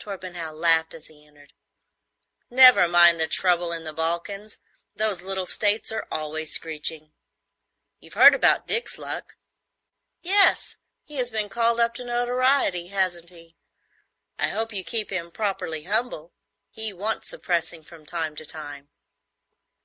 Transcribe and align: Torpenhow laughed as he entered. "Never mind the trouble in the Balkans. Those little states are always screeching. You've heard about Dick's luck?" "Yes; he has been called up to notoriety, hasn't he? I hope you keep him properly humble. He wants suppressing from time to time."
Torpenhow 0.00 0.50
laughed 0.52 0.94
as 0.94 1.06
he 1.06 1.24
entered. 1.24 1.52
"Never 2.50 2.88
mind 2.88 3.20
the 3.20 3.28
trouble 3.28 3.70
in 3.70 3.84
the 3.84 3.92
Balkans. 3.92 4.58
Those 4.96 5.22
little 5.22 5.46
states 5.46 5.92
are 5.92 6.08
always 6.10 6.52
screeching. 6.52 7.12
You've 8.00 8.14
heard 8.14 8.34
about 8.34 8.66
Dick's 8.66 8.98
luck?" 8.98 9.36
"Yes; 10.22 10.78
he 11.04 11.18
has 11.18 11.30
been 11.30 11.48
called 11.48 11.78
up 11.78 11.94
to 11.94 12.04
notoriety, 12.04 12.88
hasn't 12.88 13.30
he? 13.30 13.54
I 14.40 14.48
hope 14.48 14.72
you 14.72 14.82
keep 14.82 15.10
him 15.10 15.30
properly 15.30 15.84
humble. 15.84 16.32
He 16.72 16.92
wants 16.92 17.28
suppressing 17.28 17.84
from 17.84 18.04
time 18.04 18.34
to 18.34 18.44
time." 18.44 18.90